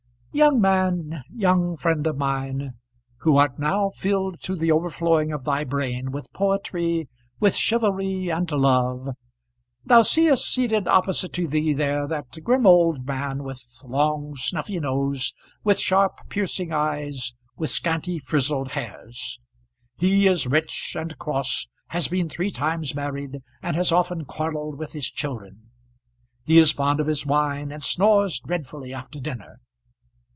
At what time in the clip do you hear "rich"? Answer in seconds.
20.47-20.95